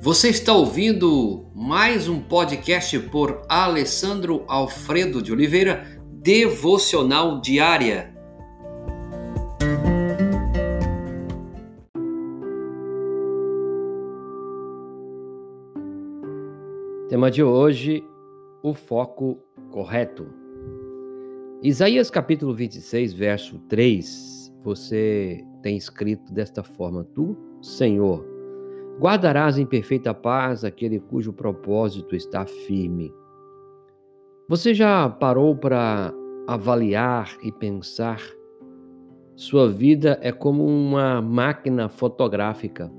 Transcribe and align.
Você 0.00 0.28
está 0.28 0.52
ouvindo 0.54 1.50
mais 1.52 2.08
um 2.08 2.20
podcast 2.20 2.96
por 3.10 3.42
Alessandro 3.48 4.44
Alfredo 4.46 5.20
de 5.20 5.32
Oliveira, 5.32 6.00
Devocional 6.22 7.40
Diária. 7.40 8.14
Tema 17.08 17.28
de 17.28 17.42
hoje: 17.42 18.04
o 18.62 18.74
foco 18.74 19.36
correto. 19.72 20.28
Isaías 21.60 22.08
capítulo 22.08 22.54
26, 22.54 23.12
verso 23.14 23.58
3, 23.68 24.54
você 24.62 25.44
tem 25.60 25.76
escrito 25.76 26.32
desta 26.32 26.62
forma: 26.62 27.02
Tu, 27.02 27.36
Senhor, 27.60 28.37
guardarás 28.98 29.58
em 29.58 29.64
perfeita 29.64 30.12
paz 30.12 30.64
aquele 30.64 30.98
cujo 30.98 31.32
propósito 31.32 32.16
está 32.16 32.44
firme. 32.44 33.14
Você 34.48 34.74
já 34.74 35.08
parou 35.08 35.54
para 35.54 36.12
avaliar 36.46 37.36
e 37.42 37.52
pensar? 37.52 38.20
Sua 39.36 39.68
vida 39.68 40.18
é 40.20 40.32
como 40.32 40.66
uma 40.66 41.22
máquina 41.22 41.88
fotográfica. 41.88 42.90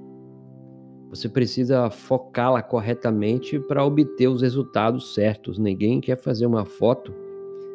Você 1.09 1.27
precisa 1.27 1.89
focá-la 1.89 2.61
corretamente 2.61 3.59
para 3.59 3.83
obter 3.83 4.27
os 4.27 4.41
resultados 4.41 5.13
certos. 5.13 5.57
Ninguém 5.57 5.99
quer 5.99 6.15
fazer 6.17 6.45
uma 6.45 6.63
foto 6.65 7.11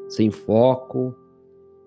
sem 0.09 0.31
foco, 0.31 1.15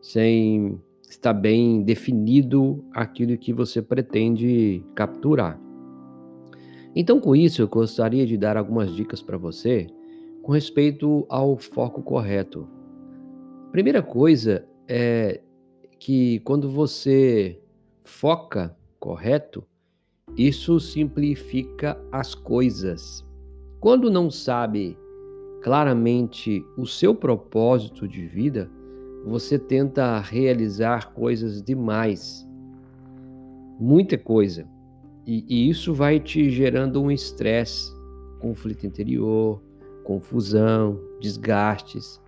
sem 0.02 0.80
estar 1.10 1.34
bem 1.34 1.82
definido 1.82 2.84
aquilo 2.94 3.38
que 3.38 3.54
você 3.54 3.82
pretende 3.82 4.84
capturar. 4.94 5.67
Então, 7.00 7.20
com 7.20 7.36
isso, 7.36 7.62
eu 7.62 7.68
gostaria 7.68 8.26
de 8.26 8.36
dar 8.36 8.58
algumas 8.58 8.92
dicas 8.92 9.22
para 9.22 9.38
você 9.38 9.86
com 10.42 10.52
respeito 10.52 11.28
ao 11.30 11.56
foco 11.56 12.02
correto. 12.02 12.68
Primeira 13.72 14.02
coisa 14.02 14.68
é 14.88 15.40
que 16.00 16.40
quando 16.40 16.72
você 16.72 17.62
foca 18.04 18.76
correto, 19.00 19.64
isso 20.36 20.80
simplifica 20.80 22.04
as 22.12 22.34
coisas. 22.34 23.24
Quando 23.80 24.10
não 24.10 24.32
sabe 24.32 24.98
claramente 25.62 26.66
o 26.76 26.88
seu 26.88 27.14
propósito 27.14 28.08
de 28.08 28.26
vida, 28.26 28.72
você 29.24 29.60
tenta 29.60 30.20
realizar 30.20 31.14
coisas 31.14 31.62
demais, 31.62 32.44
muita 33.80 34.18
coisa, 34.18 34.68
e, 35.28 35.44
e 35.50 35.70
isso 35.70 35.94
vai 35.94 36.22
te 36.22 36.50
gerando 36.50 37.04
um 37.04 37.12
estresse, 37.12 37.94
conflito 38.40 38.88
interior, 38.88 39.62
confusão, 40.06 40.98
desgastes. 41.20 42.22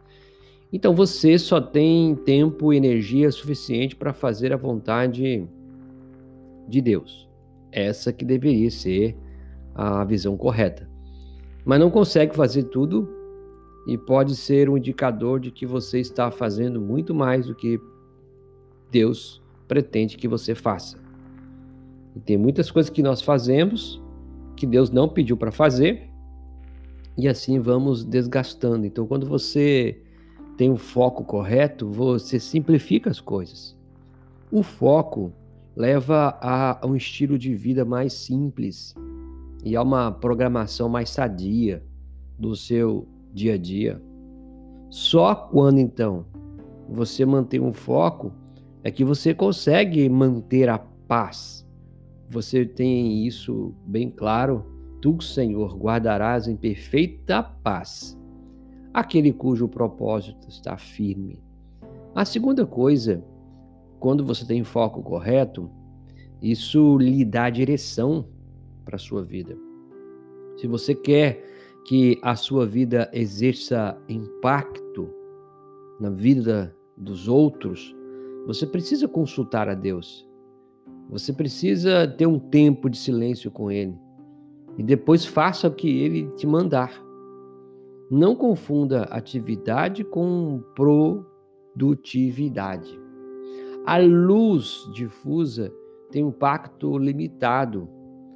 Então 0.72 0.94
você 0.94 1.39
só 1.39 1.61
tem 1.61 2.14
tempo 2.14 2.73
e 2.73 2.77
energia 2.77 3.31
suficiente 3.31 3.95
para 3.95 4.11
fazer 4.11 4.52
a 4.52 4.58
vontade 4.58 5.47
de 6.67 6.81
Deus. 6.81 7.30
Essa 7.72 8.11
que 8.11 8.25
deveria 8.25 8.70
ser 8.70 9.16
a 9.73 10.03
visão 10.03 10.36
correta. 10.36 10.89
Mas 11.64 11.80
não 11.80 11.89
consegue 11.89 12.36
fazer 12.36 12.64
tudo 12.64 13.08
e 13.88 13.97
pode 13.97 14.36
ser 14.36 14.70
um 14.70 14.77
indicador 14.77 15.39
de 15.39 15.52
que 15.52 15.66
você 15.66 16.00
está 16.02 16.30
fazendo 16.30 16.81
muito 16.81 17.16
mais 17.16 17.47
do 17.47 17.55
que 17.55 17.80
Deus 18.92 19.42
pretende 19.70 20.17
que 20.17 20.27
você 20.27 20.53
faça. 20.53 21.09
E 22.20 22.22
tem 22.22 22.38
muitas 22.38 22.70
coisas 22.70 22.89
que 22.89 23.02
nós 23.02 23.22
fazemos 23.22 24.03
que 24.58 24.67
Deus 24.67 24.89
não 24.92 25.08
pediu 25.08 25.38
para 25.38 25.53
fazer 25.53 26.09
e 27.17 27.30
assim 27.30 27.61
vamos 27.61 28.03
desgastando. 28.03 28.86
Então, 28.86 29.08
quando 29.08 29.26
você 29.26 30.04
tem 30.58 30.70
o 30.70 30.76
foco 30.76 31.23
correto, 31.23 31.89
você 31.89 32.42
simplifica 32.42 33.10
as 33.10 33.21
coisas. 33.21 33.73
O 34.52 34.61
foco 34.61 35.32
leva 35.73 36.38
a 36.42 36.86
um 36.86 36.94
estilo 36.94 37.38
de 37.38 37.55
vida 37.55 37.86
mais 37.86 38.11
simples 38.11 38.94
e 39.64 39.77
a 39.77 39.82
uma 39.82 40.11
programação 40.11 40.89
mais 40.89 41.10
sadia 41.10 41.82
do 42.38 42.54
seu 42.54 43.08
dia 43.33 43.54
a 43.54 43.58
dia. 43.58 44.02
Só 44.89 45.33
quando 45.36 45.80
então 45.80 46.26
você 46.89 47.26
mantém 47.26 47.61
um 47.61 47.71
foco 47.71 48.33
é 48.83 48.92
que 48.92 49.05
você 49.05 49.33
consegue 49.33 50.10
manter 50.10 50.67
a 50.67 50.77
paz. 50.77 51.65
Você 52.30 52.66
tem 52.66 53.26
isso 53.26 53.73
bem 53.86 54.10
claro. 54.12 54.64
Tu, 55.02 55.20
Senhor, 55.22 55.76
guardarás 55.76 56.48
em 56.48 56.56
perfeita 56.56 57.42
paz 57.42 58.17
aquele 58.94 59.32
cujo 59.32 59.67
propósito 59.67 60.48
está 60.48 60.78
firme. 60.78 61.42
A 62.14 62.26
segunda 62.26 62.66
coisa, 62.66 63.23
quando 64.00 64.26
você 64.26 64.45
tem 64.45 64.64
foco 64.64 65.02
correto, 65.02 65.70
isso 66.42 66.98
lhe 66.98 67.26
dá 67.26 67.50
direção 67.50 68.28
para 68.86 68.95
a 68.95 69.00
sua 69.00 69.23
vida. 69.23 69.58
Se 70.58 70.68
você 70.68 70.94
quer 70.94 71.44
que 71.88 72.20
a 72.22 72.36
sua 72.36 72.66
vida 72.66 73.10
exerça 73.14 73.98
impacto 74.08 75.10
na 76.00 76.10
vida 76.10 76.76
dos 76.98 77.28
outros, 77.28 77.95
você 78.45 78.66
precisa 78.66 79.08
consultar 79.08 79.70
a 79.70 79.73
Deus. 79.73 80.29
Você 81.09 81.33
precisa 81.33 82.08
ter 82.08 82.27
um 82.27 82.37
tempo 82.37 82.87
de 82.89 82.97
silêncio 82.97 83.49
com 83.49 83.71
Ele. 83.71 83.97
E 84.77 84.83
depois 84.83 85.25
faça 85.25 85.67
o 85.67 85.73
que 85.73 85.89
Ele 85.89 86.27
te 86.36 86.45
mandar. 86.45 86.93
Não 88.11 88.36
confunda 88.36 89.03
atividade 89.03 90.03
com 90.03 90.61
produtividade. 90.75 92.99
A 93.86 93.97
luz 93.97 94.87
difusa 94.93 95.73
tem 96.11 96.23
um 96.23 96.30
impacto 96.30 96.97
limitado, 96.97 97.89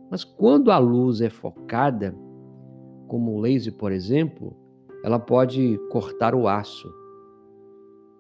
mas 0.10 0.24
quando 0.24 0.72
a 0.72 0.80
luz 0.80 1.22
é 1.22 1.30
focada, 1.30 2.16
como 3.08 3.34
o 3.34 3.40
laser, 3.40 3.74
por 3.74 3.92
exemplo, 3.92 4.56
ela 5.04 5.20
pode 5.20 5.80
cortar 5.92 6.34
o 6.34 6.48
aço. 6.48 6.92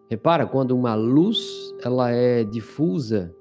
Repara, 0.10 0.46
quando 0.46 0.72
uma 0.72 0.94
luz 0.94 1.74
ela 1.84 2.12
é 2.12 2.44
difusa, 2.44 3.34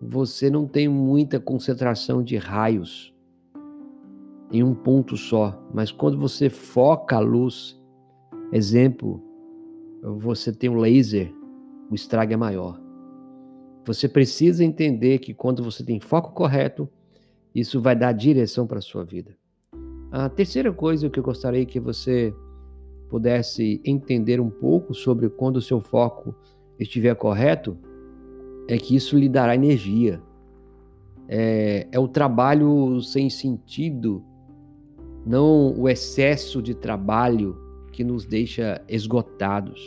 você 0.00 0.50
não 0.50 0.66
tem 0.66 0.88
muita 0.88 1.40
concentração 1.40 2.22
de 2.22 2.36
raios 2.36 3.14
em 4.50 4.62
um 4.62 4.74
ponto 4.74 5.16
só, 5.16 5.60
mas 5.72 5.90
quando 5.90 6.18
você 6.18 6.48
foca 6.48 7.16
a 7.16 7.20
luz, 7.20 7.80
exemplo, 8.52 9.22
você 10.02 10.52
tem 10.52 10.70
um 10.70 10.76
laser, 10.76 11.32
o 11.90 11.94
estrago 11.94 12.32
é 12.32 12.36
maior. 12.36 12.80
Você 13.86 14.08
precisa 14.08 14.64
entender 14.64 15.18
que 15.18 15.34
quando 15.34 15.62
você 15.62 15.84
tem 15.84 16.00
foco 16.00 16.32
correto, 16.32 16.88
isso 17.54 17.80
vai 17.80 17.96
dar 17.96 18.12
direção 18.12 18.66
para 18.66 18.78
a 18.78 18.82
sua 18.82 19.04
vida. 19.04 19.36
A 20.10 20.28
terceira 20.28 20.72
coisa 20.72 21.10
que 21.10 21.18
eu 21.18 21.24
gostaria 21.24 21.64
que 21.66 21.80
você 21.80 22.34
pudesse 23.08 23.80
entender 23.84 24.40
um 24.40 24.50
pouco 24.50 24.94
sobre 24.94 25.28
quando 25.28 25.56
o 25.56 25.62
seu 25.62 25.80
foco 25.80 26.34
estiver 26.78 27.14
correto 27.14 27.76
é 28.68 28.78
que 28.78 28.96
isso 28.96 29.16
lhe 29.16 29.28
dará 29.28 29.54
energia. 29.54 30.20
É, 31.28 31.86
é 31.90 31.98
o 31.98 32.06
trabalho 32.06 33.00
sem 33.00 33.30
sentido, 33.30 34.22
não 35.26 35.74
o 35.78 35.88
excesso 35.88 36.60
de 36.62 36.74
trabalho 36.74 37.56
que 37.92 38.04
nos 38.04 38.26
deixa 38.26 38.82
esgotados. 38.88 39.80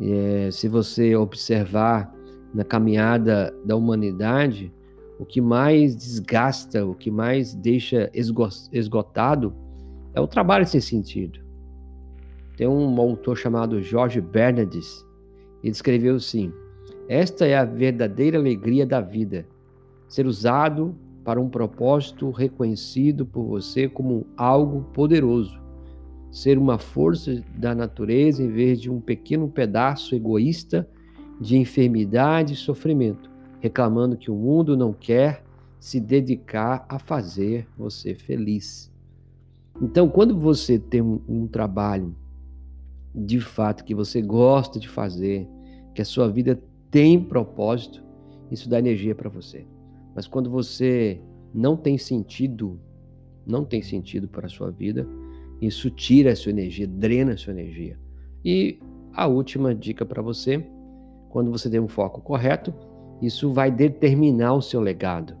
É, 0.00 0.50
se 0.50 0.68
você 0.68 1.16
observar 1.16 2.14
na 2.54 2.64
caminhada 2.64 3.54
da 3.64 3.76
humanidade, 3.76 4.72
o 5.18 5.24
que 5.24 5.40
mais 5.40 5.94
desgasta, 5.94 6.86
o 6.86 6.94
que 6.94 7.10
mais 7.10 7.54
deixa 7.54 8.10
esgotado 8.72 9.54
é 10.14 10.20
o 10.20 10.26
trabalho 10.26 10.66
sem 10.66 10.80
sentido. 10.80 11.40
Tem 12.56 12.66
um 12.66 12.98
autor 13.00 13.36
chamado 13.36 13.82
Jorge 13.82 14.20
Bernardes, 14.20 15.06
ele 15.62 15.72
escreveu 15.72 16.16
assim: 16.16 16.52
Esta 17.10 17.44
é 17.44 17.56
a 17.56 17.64
verdadeira 17.64 18.38
alegria 18.38 18.86
da 18.86 19.00
vida, 19.00 19.44
ser 20.06 20.26
usado 20.26 20.94
para 21.24 21.40
um 21.40 21.48
propósito 21.48 22.30
reconhecido 22.30 23.26
por 23.26 23.42
você 23.42 23.88
como 23.88 24.28
algo 24.36 24.82
poderoso, 24.92 25.60
ser 26.30 26.56
uma 26.56 26.78
força 26.78 27.42
da 27.56 27.74
natureza 27.74 28.44
em 28.44 28.48
vez 28.48 28.80
de 28.80 28.88
um 28.88 29.00
pequeno 29.00 29.48
pedaço 29.48 30.14
egoísta 30.14 30.88
de 31.40 31.56
enfermidade 31.56 32.52
e 32.52 32.56
sofrimento 32.56 33.28
reclamando 33.58 34.16
que 34.16 34.30
o 34.30 34.36
mundo 34.36 34.76
não 34.76 34.92
quer 34.92 35.42
se 35.80 35.98
dedicar 35.98 36.86
a 36.88 36.96
fazer 36.96 37.66
você 37.76 38.14
feliz. 38.14 38.88
Então, 39.82 40.08
quando 40.08 40.38
você 40.38 40.78
tem 40.78 41.02
um, 41.02 41.20
um 41.28 41.48
trabalho 41.48 42.14
de 43.12 43.40
fato 43.40 43.82
que 43.82 43.96
você 43.96 44.22
gosta 44.22 44.78
de 44.78 44.88
fazer, 44.88 45.48
que 45.92 46.00
a 46.00 46.04
sua 46.04 46.28
vida 46.28 46.62
tem 46.90 47.22
propósito, 47.22 48.02
isso 48.50 48.68
dá 48.68 48.78
energia 48.78 49.14
para 49.14 49.28
você. 49.28 49.66
Mas 50.14 50.26
quando 50.26 50.50
você 50.50 51.20
não 51.54 51.76
tem 51.76 51.96
sentido 51.96 52.78
não 53.46 53.64
tem 53.64 53.82
sentido 53.82 54.28
para 54.28 54.46
a 54.46 54.50
sua 54.50 54.70
vida. 54.70 55.06
Isso 55.60 55.90
tira 55.90 56.32
a 56.32 56.36
sua 56.36 56.50
energia, 56.50 56.86
drena 56.86 57.32
a 57.32 57.36
sua 57.36 57.52
energia. 57.52 57.98
E 58.44 58.78
a 59.12 59.26
última 59.26 59.74
dica 59.74 60.06
para 60.06 60.22
você, 60.22 60.64
quando 61.28 61.50
você 61.50 61.68
tem 61.68 61.80
um 61.80 61.88
foco 61.88 62.20
correto, 62.20 62.72
isso 63.20 63.52
vai 63.52 63.70
determinar 63.70 64.54
o 64.54 64.62
seu 64.62 64.80
legado. 64.80 65.36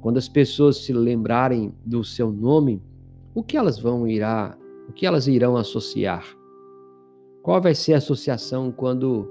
Quando 0.00 0.18
as 0.18 0.28
pessoas 0.28 0.78
se 0.78 0.92
lembrarem 0.92 1.74
do 1.84 2.04
seu 2.04 2.30
nome, 2.30 2.80
o 3.34 3.42
que 3.42 3.56
elas 3.56 3.78
vão 3.78 4.06
irá, 4.06 4.56
o 4.88 4.92
que 4.92 5.04
elas 5.04 5.26
irão 5.26 5.56
associar? 5.56 6.24
Qual 7.42 7.60
vai 7.60 7.74
ser 7.74 7.94
a 7.94 7.98
associação 7.98 8.70
quando 8.70 9.28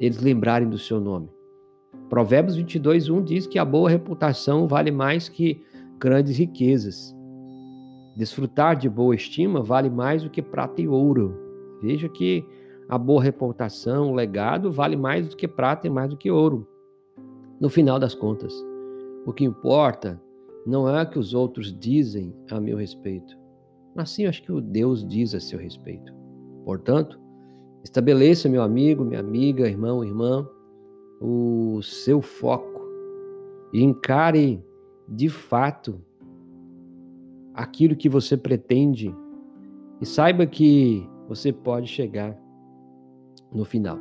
eles 0.00 0.20
lembrarem 0.20 0.68
do 0.68 0.78
seu 0.78 1.00
nome? 1.00 1.28
Provérbios 2.08 2.56
22, 2.56 3.08
1 3.08 3.22
diz 3.22 3.46
que 3.46 3.58
a 3.58 3.64
boa 3.64 3.90
reputação 3.90 4.66
vale 4.66 4.90
mais 4.90 5.28
que 5.28 5.62
grandes 5.98 6.36
riquezas. 6.38 7.14
Desfrutar 8.16 8.76
de 8.76 8.88
boa 8.88 9.14
estima 9.14 9.62
vale 9.62 9.90
mais 9.90 10.22
do 10.22 10.30
que 10.30 10.40
prata 10.40 10.80
e 10.80 10.88
ouro. 10.88 11.34
Veja 11.82 12.08
que 12.08 12.44
a 12.88 12.96
boa 12.96 13.22
reputação, 13.22 14.10
o 14.10 14.14
legado, 14.14 14.72
vale 14.72 14.96
mais 14.96 15.28
do 15.28 15.36
que 15.36 15.46
prata 15.46 15.86
e 15.86 15.90
mais 15.90 16.10
do 16.10 16.16
que 16.16 16.30
ouro. 16.30 16.66
No 17.60 17.68
final 17.68 17.98
das 17.98 18.14
contas, 18.14 18.54
o 19.26 19.32
que 19.32 19.44
importa 19.44 20.20
não 20.64 20.88
é 20.88 21.02
o 21.02 21.10
que 21.10 21.18
os 21.18 21.34
outros 21.34 21.76
dizem 21.78 22.34
a 22.50 22.60
meu 22.60 22.76
respeito, 22.76 23.36
mas 23.94 24.10
sim 24.10 24.26
acho 24.26 24.42
que 24.42 24.52
o 24.52 24.60
Deus 24.60 25.06
diz 25.06 25.34
a 25.34 25.40
seu 25.40 25.58
respeito. 25.58 26.12
Portanto, 26.64 27.20
estabeleça, 27.82 28.48
meu 28.48 28.62
amigo, 28.62 29.04
minha 29.04 29.20
amiga, 29.20 29.68
irmão, 29.68 30.04
irmã, 30.04 30.48
o 31.20 31.80
seu 31.82 32.20
foco 32.20 32.80
e 33.72 33.82
encare 33.82 34.62
de 35.08 35.28
fato 35.28 36.00
aquilo 37.54 37.96
que 37.96 38.08
você 38.08 38.36
pretende 38.36 39.14
e 40.00 40.06
saiba 40.06 40.46
que 40.46 41.08
você 41.28 41.52
pode 41.52 41.88
chegar 41.88 42.36
no 43.52 43.64
final. 43.64 43.98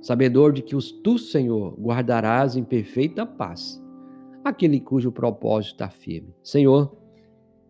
Sabedor 0.00 0.52
de 0.52 0.62
que 0.62 0.76
os 0.76 0.90
tu, 0.90 1.18
Senhor, 1.18 1.74
guardarás 1.78 2.56
em 2.56 2.64
perfeita 2.64 3.24
paz 3.24 3.82
aquele 4.44 4.78
cujo 4.78 5.10
propósito 5.10 5.72
está 5.72 5.88
firme. 5.88 6.34
Senhor, 6.42 6.94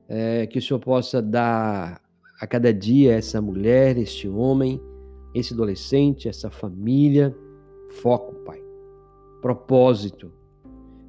é, 0.08 0.46
que 0.46 0.58
o 0.58 0.62
Senhor 0.62 0.80
possa 0.80 1.22
dar 1.22 2.00
a 2.40 2.46
cada 2.46 2.74
dia 2.74 3.14
essa 3.14 3.40
mulher, 3.40 3.96
este 3.96 4.28
homem, 4.28 4.80
esse 5.34 5.52
adolescente, 5.52 6.28
essa 6.28 6.50
família, 6.50 7.36
foco, 7.90 8.34
Pai 8.44 8.64
propósito. 9.44 10.32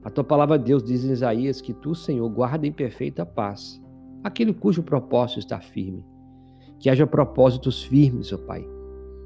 A 0.04 0.10
tua 0.10 0.22
palavra, 0.26 0.60
Deus, 0.60 0.84
diz 0.84 1.06
em 1.06 1.12
Isaías 1.14 1.62
que 1.62 1.74
tu, 1.74 1.96
Senhor, 1.96 2.28
guarda 2.28 2.68
em 2.68 2.72
perfeita 2.72 3.26
paz 3.26 3.82
aquele 4.22 4.54
cujo 4.54 4.84
propósito 4.84 5.40
está 5.40 5.62
firme. 5.62 6.04
Que 6.78 6.90
haja 6.90 7.08
propósitos 7.08 7.82
firmes, 7.82 8.34
ó 8.34 8.38
Pai, 8.38 8.68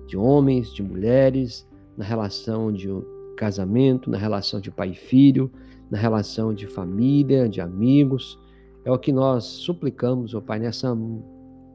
de 0.05 0.15
homens, 0.15 0.71
de 0.71 0.83
mulheres, 0.83 1.67
na 1.97 2.05
relação 2.05 2.71
de 2.71 2.87
casamento, 3.35 4.11
na 4.11 4.17
relação 4.19 4.61
de 4.61 4.69
pai 4.69 4.91
e 4.91 4.95
filho, 4.95 5.51
na 5.89 5.97
relação 5.97 6.53
de 6.53 6.67
família, 6.67 7.49
de 7.49 7.59
amigos. 7.59 8.39
É 8.85 8.91
o 8.91 8.99
que 8.99 9.11
nós 9.11 9.43
suplicamos, 9.43 10.35
ó 10.35 10.39
Pai, 10.39 10.59
nessa 10.59 10.95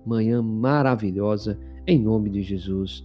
manhã 0.06 0.40
maravilhosa, 0.40 1.58
em 1.84 1.98
nome 1.98 2.30
de 2.30 2.42
Jesus. 2.42 3.04